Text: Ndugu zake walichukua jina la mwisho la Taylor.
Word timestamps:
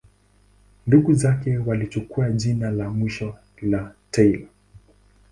Ndugu 0.87 1.13
zake 1.13 1.57
walichukua 1.57 2.29
jina 2.31 2.71
la 2.71 2.89
mwisho 2.89 3.35
la 3.61 3.93
Taylor. 4.11 4.47